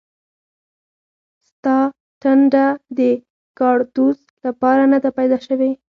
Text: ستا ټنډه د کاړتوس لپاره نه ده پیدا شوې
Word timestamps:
ستا 1.47 1.77
ټنډه 2.21 2.65
د 2.97 2.99
کاړتوس 3.59 4.19
لپاره 4.45 4.83
نه 4.91 4.97
ده 5.03 5.09
پیدا 5.17 5.37
شوې 5.47 5.71